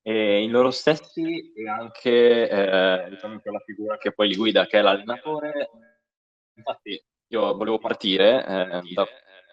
E 0.02 0.42
in 0.42 0.50
loro 0.52 0.70
stessi 0.70 1.52
e 1.52 1.68
anche 1.68 2.48
eh, 2.48 3.10
diciamo, 3.10 3.40
la 3.42 3.62
figura 3.66 3.98
che 3.98 4.12
poi 4.12 4.28
li 4.28 4.36
guida, 4.36 4.64
che 4.66 4.78
è 4.78 4.82
l'allenatore. 4.82 5.70
Infatti, 6.54 7.02
io 7.30 7.54
volevo 7.54 7.78
partire, 7.78 8.44
eh, 8.44 8.80
da, 8.94 9.06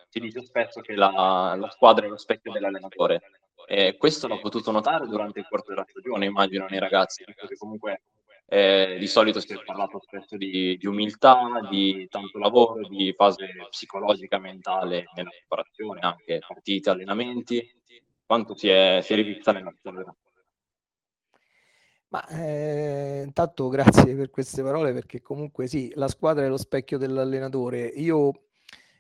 si 0.10 0.20
dice 0.20 0.44
spesso 0.44 0.82
che 0.82 0.96
la, 0.96 1.56
la, 1.58 1.70
squadra 1.70 2.06
è 2.06 2.10
lo 2.10 2.18
specchio 2.18 2.52
dell'allenatore 2.52 3.22
e 3.68 3.98
questo 3.98 4.28
l'ho 4.28 4.40
potuto 4.40 4.72
notare 4.72 5.08
durante 5.08 5.40
il 5.40 5.48
corso 5.48 5.70
della 5.70 5.86
stagione, 5.88 6.26
immagino, 6.26 6.66
nei 6.70 6.80
ragazzi, 6.80 7.24
perché 7.24 7.56
comunque 7.56 8.04
eh, 8.48 8.96
di 8.98 9.08
solito 9.08 9.40
si 9.40 9.54
è 9.54 9.64
parlato 9.64 10.00
spesso 10.00 10.38
di, 10.38 10.78
di, 10.78 10.88
umiltà, 10.88 11.68
di 11.70 12.08
tanto 12.10 12.40
lavoro, 12.40 12.88
di 12.88 13.14
fase 13.14 13.48
psicologica, 13.70 14.40
mentale 14.40 15.06
nella 15.16 15.30
preparazione, 15.30 16.00
anche 16.00 16.40
partite, 16.48 16.90
allenamenti, 16.90 17.70
quanto 18.26 18.56
si 18.56 18.70
è, 18.70 19.02
si 19.04 19.14
è 19.14 19.16
rivista 19.16 19.52
nella 19.52 19.74
squadra. 19.78 20.16
Ma 22.10 22.26
eh, 22.30 23.24
intanto 23.26 23.68
grazie 23.68 24.16
per 24.16 24.30
queste 24.30 24.64
parole 24.64 24.94
perché 24.94 25.22
comunque 25.22 25.68
sì, 25.68 25.92
la 25.96 26.08
squadra 26.08 26.46
è 26.46 26.48
lo 26.48 26.56
specchio 26.58 26.98
dell'allenatore. 26.98 27.86
Io 27.86 28.32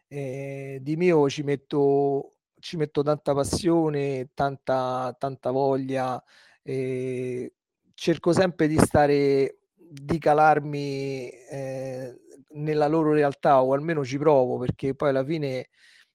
eh, 0.07 0.79
di 0.81 0.95
mio 0.97 1.29
ci 1.29 1.43
metto, 1.43 2.35
ci 2.59 2.75
metto 2.75 3.03
tanta 3.03 3.33
passione, 3.33 4.31
tanta, 4.33 5.15
tanta 5.17 5.51
voglia, 5.51 6.21
eh, 6.63 7.53
cerco 7.93 8.33
sempre 8.33 8.67
di 8.67 8.77
stare, 8.77 9.59
di 9.73 10.17
calarmi 10.19 11.29
eh, 11.29 12.19
nella 12.55 12.87
loro 12.87 13.13
realtà 13.13 13.63
o 13.63 13.71
almeno 13.73 14.03
ci 14.03 14.17
provo 14.17 14.57
perché 14.57 14.95
poi 14.95 15.09
alla 15.09 15.23
fine 15.23 15.69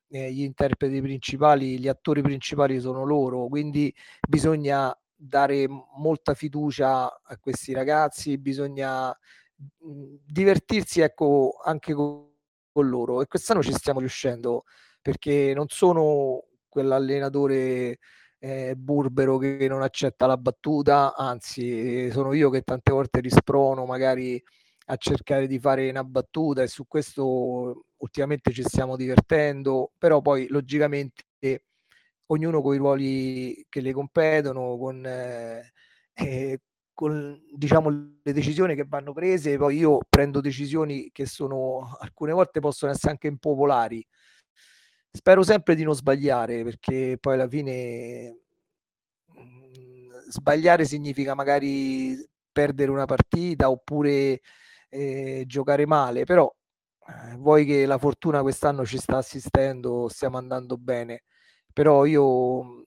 eh, 0.09 0.33
gli 0.33 0.43
interpreti 0.43 1.01
principali, 1.01 1.79
gli 1.79 1.89
attori 1.89 2.21
principali 2.23 2.81
sono 2.81 3.05
loro, 3.05 3.47
quindi 3.49 3.95
bisogna 4.29 4.95
dare 5.25 5.67
molta 5.97 6.35
fiducia 6.35 7.05
a 7.23 7.39
questi 7.39 7.73
ragazzi, 7.73 8.39
bisogna 8.39 9.17
divertirsi 9.55 11.01
ecco, 11.01 11.61
anche 11.65 11.95
con, 11.95 12.29
con 12.73 12.89
loro. 12.89 13.23
E 13.23 13.27
quest'anno 13.27 13.63
ci 13.63 13.73
stiamo 13.73 14.01
riuscendo 14.01 14.65
perché 15.01 15.53
non 15.55 15.67
sono 15.69 16.45
quell'allenatore 16.69 17.99
eh, 18.39 18.75
burbero 18.77 19.39
che 19.39 19.67
non 19.69 19.83
accetta 19.83 20.27
la 20.27 20.37
battuta, 20.37 21.15
anzi 21.15 22.11
sono 22.11 22.33
io 22.33 22.51
che 22.51 22.63
tante 22.63 22.91
volte 22.93 23.21
risprono 23.21 23.85
magari 23.85 24.43
a 24.87 24.97
cercare 24.97 25.47
di 25.47 25.61
fare 25.61 25.89
una 25.91 26.03
battuta 26.03 26.63
e 26.63 26.67
su 26.67 26.87
questo 26.89 27.85
ultimamente 27.99 28.51
ci 28.53 28.63
stiamo 28.65 28.97
divertendo, 28.97 29.93
però 29.97 30.21
poi 30.21 30.49
logicamente 30.49 31.23
ognuno 32.27 32.63
con 32.63 32.75
i 32.75 32.79
ruoli 32.79 33.67
che 33.69 33.81
le 33.81 33.93
competono, 33.93 34.77
con, 34.79 35.05
eh, 35.05 35.73
eh, 36.15 36.61
con 36.95 37.41
diciamo, 37.55 37.91
le 38.23 38.33
decisioni 38.33 38.75
che 38.75 38.85
vanno 38.87 39.13
prese, 39.13 39.57
poi 39.57 39.79
io 39.79 39.99
prendo 40.09 40.41
decisioni 40.41 41.11
che 41.13 41.27
sono 41.27 41.97
alcune 42.01 42.33
volte 42.33 42.61
possono 42.61 42.93
essere 42.93 43.13
anche 43.13 43.27
impopolari. 43.29 44.05
Spero 45.15 45.43
sempre 45.43 45.75
di 45.75 45.83
non 45.83 45.95
sbagliare 45.95 46.65
perché 46.65 47.19
poi 47.21 47.35
alla 47.35 47.49
fine 47.49 48.39
mm, 49.39 50.11
sbagliare 50.29 50.85
significa 50.87 51.35
magari 51.35 52.17
perdere 52.51 52.91
una 52.91 53.05
partita 53.05 53.71
oppure 53.71 54.41
eh, 54.89 55.45
giocare 55.47 55.87
male, 55.87 56.25
però 56.25 56.51
eh, 57.09 57.37
vuoi 57.37 57.67
che 57.67 57.85
la 57.87 57.99
fortuna 57.99 58.43
quest'anno 58.43 58.87
ci 58.87 58.99
sta 58.99 59.19
assistendo, 59.19 60.09
stiamo 60.09 60.39
andando 60.39 60.77
bene 60.79 61.25
però 61.73 62.05
io 62.05 62.85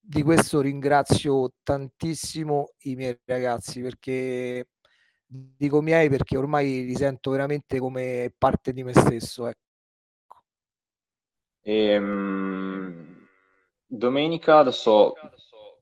di 0.00 0.22
questo 0.22 0.60
ringrazio 0.60 1.52
tantissimo 1.62 2.70
i 2.84 2.94
miei 2.94 3.18
ragazzi 3.24 3.80
perché 3.80 4.68
dico 5.26 5.80
miei 5.80 6.08
perché 6.08 6.36
ormai 6.36 6.84
li 6.84 6.94
sento 6.94 7.30
veramente 7.30 7.78
come 7.78 8.32
parte 8.36 8.72
di 8.72 8.84
me 8.84 8.92
stesso. 8.94 9.48
Ecco. 9.48 9.64
Ehm, 11.62 13.28
domenica 13.84 14.58
adesso 14.58 15.14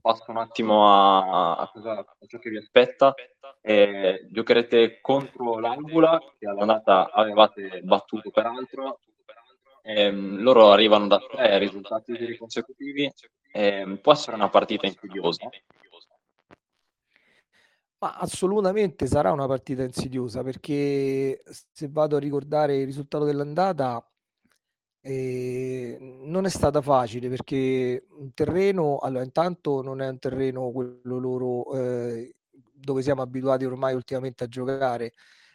passo 0.01 0.31
un 0.31 0.37
attimo 0.39 0.89
a, 0.89 1.57
a, 1.57 1.71
cosa, 1.71 1.99
a 1.99 2.27
ciò 2.27 2.39
che 2.39 2.51
vi 2.51 2.57
aspetta. 2.57 3.15
Eh, 3.61 4.27
giocherete 4.31 5.01
contro 5.01 5.59
l'Angula 5.59 6.21
che 6.39 6.47
all'andata 6.47 7.11
avevate 7.11 7.81
battuto 7.83 8.31
peraltro 8.31 9.01
ehm, 9.85 10.41
loro 10.41 10.73
arrivano 10.73 11.07
da 11.07 11.19
tre 11.19 11.59
risultati 11.59 12.37
consecutivi, 12.38 13.12
ehm, 13.53 13.99
può 13.99 14.12
essere 14.12 14.37
una 14.37 14.49
partita 14.49 14.87
insidiosa? 14.87 15.49
Ma 17.99 18.17
assolutamente 18.17 19.07
sarà 19.07 19.33
una 19.33 19.47
partita 19.47 19.83
insidiosa 19.83 20.43
perché 20.43 21.43
se 21.45 21.88
vado 21.88 22.17
a 22.17 22.19
ricordare 22.19 22.76
il 22.76 22.87
risultato 22.87 23.25
dell'andata 23.25 24.07
eh, 25.00 25.99
non 26.00 26.47
è 26.47 26.49
stata 26.49 26.81
facile 26.81 27.29
perché 27.29 28.07
un 28.19 28.33
terreno, 28.33 28.99
allora 28.99 29.23
intanto 29.23 29.83
non 29.83 30.00
è 30.00 30.09
un 30.09 30.19
terreno 30.19 30.71
quello 30.71 31.19
loro 31.19 31.75
eh, 31.75 32.37
dove 32.73 33.03
siamo 33.03 33.23
abituati 33.23 33.64
ormai 33.64 33.95
ultimamente 33.95 34.45
a 34.45 34.49
giocare, 34.49 35.12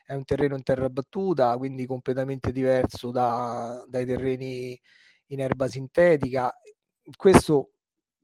è 0.09 0.15
un 0.15 0.23
terreno 0.23 0.55
in 0.55 0.63
terra 0.63 0.89
battuta, 0.89 1.55
quindi 1.55 1.85
completamente 1.85 2.51
diverso 2.51 3.11
da, 3.11 3.85
dai 3.87 4.07
terreni 4.07 4.79
in 5.27 5.39
erba 5.39 5.67
sintetica. 5.67 6.51
Questo 7.15 7.73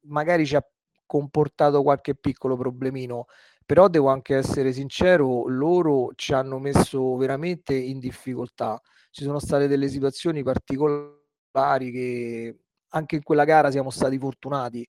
magari 0.07 0.47
ci 0.47 0.55
ha 0.55 0.67
comportato 1.05 1.83
qualche 1.83 2.15
piccolo 2.15 2.57
problemino, 2.57 3.27
però 3.63 3.87
devo 3.87 4.07
anche 4.07 4.35
essere 4.35 4.73
sincero, 4.73 5.47
loro 5.47 6.09
ci 6.15 6.33
hanno 6.33 6.57
messo 6.57 7.17
veramente 7.17 7.75
in 7.75 7.99
difficoltà. 7.99 8.81
Ci 9.11 9.23
sono 9.23 9.37
state 9.37 9.67
delle 9.67 9.87
situazioni 9.87 10.41
particolari 10.41 11.91
che 11.91 12.59
anche 12.89 13.15
in 13.17 13.21
quella 13.21 13.43
gara 13.43 13.69
siamo 13.69 13.91
stati 13.91 14.17
fortunati 14.17 14.87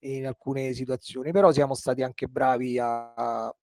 in 0.00 0.26
alcune 0.26 0.72
situazioni, 0.72 1.30
però 1.30 1.52
siamo 1.52 1.74
stati 1.74 2.02
anche 2.02 2.26
bravi 2.26 2.78
a, 2.78 3.12
a 3.12 3.54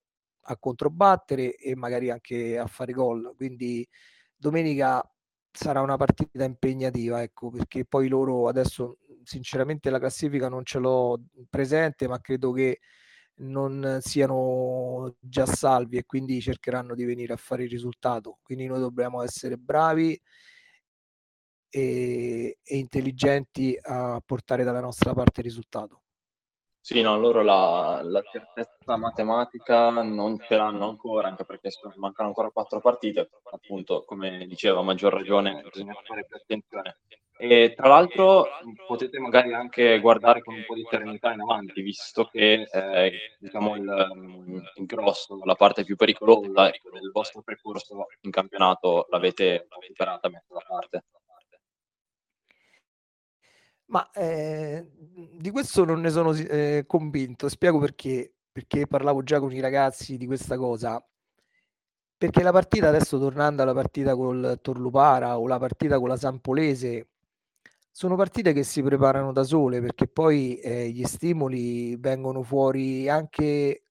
controbattere 0.57 1.55
e 1.55 1.75
magari 1.75 2.09
anche 2.09 2.57
a 2.57 2.67
fare 2.67 2.93
gol. 2.93 3.33
Quindi 3.35 3.87
domenica 4.35 5.03
sarà 5.51 5.81
una 5.81 5.97
partita 5.97 6.43
impegnativa, 6.43 7.21
ecco, 7.23 7.49
perché 7.49 7.85
poi 7.85 8.07
loro 8.07 8.47
adesso 8.47 8.97
sinceramente 9.23 9.89
la 9.89 9.99
classifica 9.99 10.49
non 10.49 10.63
ce 10.65 10.79
l'ho 10.79 11.19
presente, 11.49 12.07
ma 12.07 12.19
credo 12.19 12.51
che 12.51 12.79
non 13.37 13.99
siano 14.01 15.15
già 15.19 15.45
salvi 15.45 15.97
e 15.97 16.05
quindi 16.05 16.39
cercheranno 16.41 16.95
di 16.95 17.03
venire 17.05 17.33
a 17.33 17.37
fare 17.37 17.63
il 17.63 17.69
risultato. 17.69 18.39
Quindi 18.43 18.67
noi 18.67 18.79
dobbiamo 18.79 19.21
essere 19.23 19.57
bravi 19.57 20.19
e, 21.69 22.57
e 22.63 22.77
intelligenti 22.77 23.77
a 23.81 24.21
portare 24.25 24.63
dalla 24.63 24.79
nostra 24.79 25.13
parte 25.13 25.41
il 25.41 25.47
risultato. 25.47 26.04
Sì, 26.85 27.01
no, 27.01 27.17
loro 27.17 27.41
la, 27.41 27.99
la 28.03 28.21
certezza 28.21 28.95
matematica 28.95 29.89
non 29.89 30.37
ce 30.39 30.55
l'hanno 30.55 30.87
ancora, 30.87 31.27
anche 31.27 31.43
perché 31.43 31.71
mancano 31.95 32.27
ancora 32.27 32.51
quattro 32.51 32.79
partite, 32.79 33.27
appunto, 33.51 34.03
come 34.05 34.45
diceva, 34.45 34.81
a 34.81 34.83
maggior 34.83 35.11
ragione 35.11 35.63
bisogna 35.73 35.95
fare 36.03 36.27
più 36.27 36.35
attenzione. 36.35 36.97
E 37.37 37.73
tra 37.75 37.87
l'altro 37.87 38.45
potete 38.85 39.17
magari 39.17 39.51
anche 39.55 39.99
guardare 39.99 40.43
con 40.43 40.53
un 40.53 40.63
po' 40.63 40.75
di 40.75 40.85
serenità 40.87 41.33
in 41.33 41.41
avanti, 41.41 41.81
visto 41.81 42.25
che 42.25 42.67
eh, 42.71 43.35
diciamo 43.39 43.75
il, 43.77 44.61
il, 44.75 44.85
grosso, 44.85 45.39
la 45.43 45.55
parte 45.55 45.85
più 45.85 45.95
pericolosa 45.95 46.69
del 46.69 47.09
vostro 47.11 47.41
percorso 47.41 48.05
in 48.21 48.29
campionato 48.29 49.07
l'avete 49.09 49.65
superata, 49.87 50.29
messa 50.29 50.53
da 50.53 50.63
parte. 50.67 51.03
Ma 53.87 54.09
eh, 54.11 54.87
di 55.37 55.51
questo 55.51 55.85
non 55.85 56.01
ne 56.01 56.09
sono 56.09 56.33
eh, 56.33 56.83
convinto, 56.87 57.49
spiego 57.49 57.79
perché, 57.79 58.33
perché 58.51 58.87
parlavo 58.87 59.23
già 59.23 59.39
con 59.39 59.51
i 59.53 59.59
ragazzi 59.59 60.17
di 60.17 60.25
questa 60.25 60.57
cosa. 60.57 61.03
Perché 62.17 62.41
la 62.43 62.51
partita, 62.51 62.87
adesso 62.87 63.19
tornando 63.19 63.61
alla 63.61 63.73
partita 63.73 64.15
col 64.15 64.57
Torlupara 64.61 65.37
o 65.37 65.47
la 65.47 65.59
partita 65.59 65.99
con 65.99 66.07
la 66.07 66.17
Sampolese, 66.17 67.07
sono 67.91 68.15
partite 68.15 68.53
che 68.53 68.63
si 68.63 68.81
preparano 68.81 69.31
da 69.31 69.43
sole 69.43 69.81
perché 69.81 70.07
poi 70.07 70.57
eh, 70.59 70.89
gli 70.89 71.03
stimoli 71.05 71.95
vengono 71.97 72.41
fuori 72.43 73.07
anche, 73.09 73.83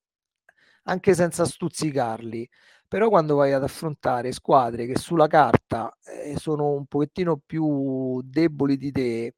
anche 0.84 1.14
senza 1.14 1.44
stuzzicarli. 1.44 2.48
Però 2.88 3.08
quando 3.08 3.36
vai 3.36 3.52
ad 3.52 3.62
affrontare 3.62 4.32
squadre 4.32 4.86
che 4.86 4.98
sulla 4.98 5.26
carta 5.26 5.96
eh, 6.04 6.36
sono 6.38 6.70
un 6.72 6.86
pochettino 6.86 7.40
più 7.44 8.20
deboli 8.22 8.76
di 8.76 8.92
te, 8.92 9.34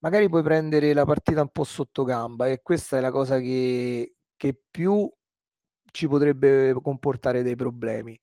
magari 0.00 0.28
puoi 0.28 0.42
prendere 0.42 0.92
la 0.92 1.04
partita 1.04 1.40
un 1.42 1.48
po' 1.48 1.64
sotto 1.64 2.04
gamba 2.04 2.48
e 2.48 2.60
questa 2.62 2.98
è 2.98 3.00
la 3.00 3.10
cosa 3.10 3.38
che, 3.38 4.14
che 4.36 4.60
più 4.70 5.10
ci 5.92 6.08
potrebbe 6.08 6.72
comportare 6.82 7.42
dei 7.42 7.56
problemi. 7.56 8.18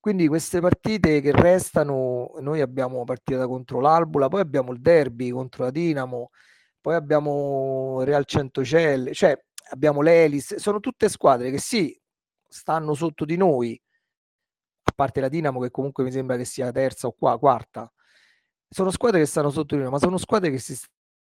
Quindi 0.00 0.26
queste 0.26 0.60
partite 0.60 1.20
che 1.20 1.30
restano, 1.32 2.32
noi 2.40 2.60
abbiamo 2.60 3.04
partita 3.04 3.46
contro 3.46 3.80
l'Albula, 3.80 4.28
poi 4.28 4.40
abbiamo 4.40 4.72
il 4.72 4.80
derby 4.80 5.30
contro 5.30 5.64
la 5.64 5.70
Dinamo, 5.70 6.30
poi 6.80 6.94
abbiamo 6.96 8.02
Real 8.02 8.24
Centocelle, 8.24 9.14
cioè 9.14 9.38
abbiamo 9.70 10.00
l'Elis, 10.02 10.56
sono 10.56 10.80
tutte 10.80 11.08
squadre 11.08 11.50
che 11.52 11.58
sì, 11.58 11.96
stanno 12.48 12.94
sotto 12.94 13.24
di 13.24 13.36
noi, 13.36 13.80
a 14.84 14.92
parte 14.92 15.20
la 15.20 15.28
Dinamo 15.28 15.60
che 15.60 15.70
comunque 15.70 16.02
mi 16.02 16.10
sembra 16.10 16.36
che 16.36 16.44
sia 16.44 16.72
terza 16.72 17.06
o 17.06 17.12
qua, 17.12 17.38
quarta, 17.38 17.90
sono 18.68 18.90
squadre 18.90 19.20
che 19.20 19.26
stanno 19.26 19.50
sotto 19.50 19.76
di 19.76 19.82
noi, 19.82 19.90
ma 19.90 19.98
sono 19.98 20.16
squadre 20.18 20.50
che 20.50 20.58
si 20.58 20.74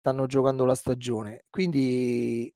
stanno 0.03 0.27
giocando 0.27 0.65
la 0.65 0.75
stagione, 0.75 1.45
quindi 1.49 2.53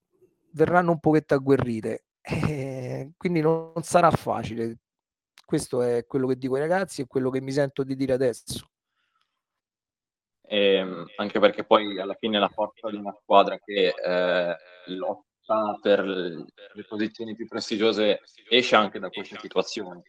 verranno 0.51 0.91
un 0.91 0.99
pochetto 0.99 1.35
agguerrite, 1.35 2.07
eh, 2.21 3.13
quindi 3.17 3.41
non, 3.41 3.71
non 3.73 3.85
sarà 3.85 4.11
facile. 4.11 4.79
Questo 5.45 5.81
è 5.81 6.07
quello 6.07 6.27
che 6.27 6.37
dico 6.37 6.57
ai 6.57 6.63
ragazzi 6.63 7.03
e 7.03 7.07
quello 7.07 7.31
che 7.31 7.41
mi 7.41 7.53
sento 7.53 7.85
di 7.85 7.95
dire 7.95 8.15
adesso. 8.15 8.69
E, 10.43 10.75
ehm, 10.75 11.07
anche 11.19 11.39
perché 11.39 11.63
poi 11.63 12.01
alla 12.01 12.17
fine 12.19 12.41
la 12.41 12.49
forza 12.49 12.91
di 12.91 12.97
una 12.97 13.17
squadra 13.23 13.57
che 13.61 13.95
eh, 13.95 14.57
lotta 14.87 15.79
per 15.81 16.05
le 16.05 16.85
posizioni 16.89 17.37
più 17.37 17.47
prestigiose 17.47 18.23
esce 18.49 18.75
anche 18.75 18.99
da 18.99 19.09
queste 19.09 19.39
situazioni. 19.41 20.03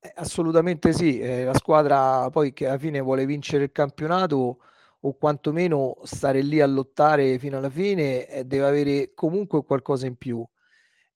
Eh, 0.00 0.12
assolutamente 0.14 0.94
sì, 0.94 1.18
eh, 1.18 1.44
la 1.44 1.54
squadra 1.54 2.30
poi 2.30 2.54
che 2.54 2.66
alla 2.66 2.78
fine 2.78 3.00
vuole 3.00 3.26
vincere 3.26 3.64
il 3.64 3.72
campionato 3.72 4.60
o 5.00 5.16
quantomeno 5.16 5.98
stare 6.02 6.40
lì 6.42 6.60
a 6.60 6.66
lottare 6.66 7.38
fino 7.38 7.58
alla 7.58 7.70
fine 7.70 8.26
eh, 8.26 8.44
deve 8.44 8.66
avere 8.66 9.12
comunque 9.14 9.64
qualcosa 9.64 10.06
in 10.06 10.16
più. 10.16 10.44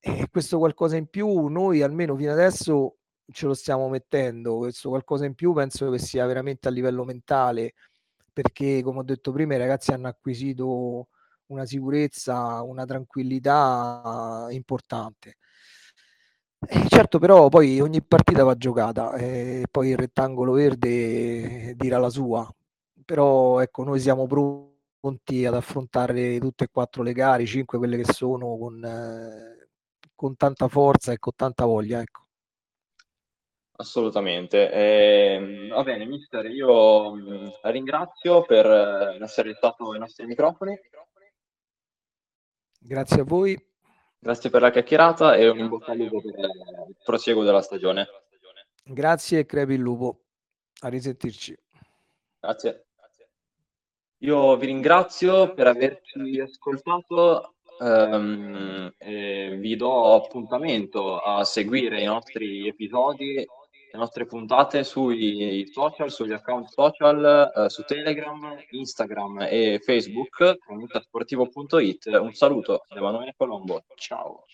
E 0.00 0.28
questo 0.30 0.58
qualcosa 0.58 0.96
in 0.96 1.06
più 1.06 1.46
noi 1.46 1.82
almeno 1.82 2.16
fino 2.16 2.32
adesso 2.32 2.96
ce 3.30 3.46
lo 3.46 3.54
stiamo 3.54 3.88
mettendo, 3.88 4.58
questo 4.58 4.88
qualcosa 4.90 5.24
in 5.24 5.34
più 5.34 5.52
penso 5.52 5.90
che 5.90 5.98
sia 5.98 6.26
veramente 6.26 6.68
a 6.68 6.70
livello 6.70 7.04
mentale, 7.04 7.74
perché 8.32 8.82
come 8.82 9.00
ho 9.00 9.02
detto 9.04 9.32
prima 9.32 9.54
i 9.54 9.58
ragazzi 9.58 9.92
hanno 9.92 10.08
acquisito 10.08 11.08
una 11.46 11.64
sicurezza, 11.66 12.62
una 12.62 12.84
tranquillità 12.84 14.46
importante. 14.50 15.36
Eh, 16.64 16.88
certo, 16.88 17.18
però 17.18 17.48
poi 17.48 17.80
ogni 17.80 18.02
partita 18.02 18.44
va 18.44 18.54
giocata 18.54 19.14
e 19.14 19.66
poi 19.70 19.90
il 19.90 19.96
rettangolo 19.96 20.52
verde 20.52 21.74
dirà 21.76 21.98
la 21.98 22.08
sua, 22.08 22.48
però 23.12 23.60
ecco, 23.60 23.84
noi 23.84 24.00
siamo 24.00 24.26
pronti 24.26 25.44
ad 25.44 25.52
affrontare 25.52 26.38
tutte 26.38 26.64
e 26.64 26.68
quattro 26.72 27.02
le 27.02 27.12
gare, 27.12 27.44
cinque 27.44 27.76
quelle 27.76 27.98
che 27.98 28.10
sono, 28.10 28.56
con, 28.56 28.82
eh, 28.82 29.68
con 30.14 30.34
tanta 30.34 30.66
forza 30.66 31.12
e 31.12 31.18
con 31.18 31.34
tanta 31.36 31.66
voglia. 31.66 32.00
Ecco. 32.00 32.22
Assolutamente. 33.72 34.72
Eh, 34.72 35.68
va 35.70 35.82
bene, 35.82 36.06
mister, 36.06 36.46
io 36.46 37.12
ringrazio 37.64 38.46
per 38.46 38.64
eh, 38.64 39.22
essere 39.22 39.52
stato 39.56 39.92
ai 39.92 39.98
nostri 39.98 40.24
microfoni. 40.24 40.74
Grazie 42.78 43.20
a 43.20 43.24
voi. 43.24 43.62
Grazie 44.20 44.48
per 44.48 44.62
la 44.62 44.70
chiacchierata 44.70 45.34
e 45.34 45.50
un 45.50 45.58
in 45.58 45.68
bocca 45.68 45.92
al 45.92 45.98
lupo 45.98 46.22
per 46.22 46.38
il 46.38 46.96
proseguo 47.04 47.44
della 47.44 47.60
stagione. 47.60 48.08
Grazie 48.82 49.40
e 49.40 49.44
crepi 49.44 49.74
il 49.74 49.80
lupo. 49.80 50.22
A 50.80 50.88
risentirci. 50.88 51.54
Grazie. 52.40 52.86
Io 54.22 54.56
vi 54.56 54.66
ringrazio 54.66 55.52
per 55.52 55.66
averci 55.66 56.38
ascoltato. 56.38 57.54
Um, 57.80 58.92
vi 59.00 59.74
do 59.74 60.14
appuntamento 60.14 61.18
a 61.18 61.42
seguire 61.42 62.00
i 62.00 62.04
nostri 62.04 62.68
episodi, 62.68 63.34
le 63.34 63.98
nostre 63.98 64.24
puntate 64.26 64.84
sui 64.84 65.68
social, 65.72 66.12
sugli 66.12 66.32
account 66.32 66.68
social, 66.68 67.50
uh, 67.52 67.66
su 67.66 67.82
Telegram, 67.82 68.56
Instagram 68.70 69.48
e 69.50 69.80
Facebook, 69.82 70.58
comunitasportivo.it. 70.66 72.06
Un 72.20 72.32
saluto 72.32 72.84
da 72.88 72.98
Emanuele 72.98 73.34
Colombo. 73.36 73.82
Ciao. 73.96 74.44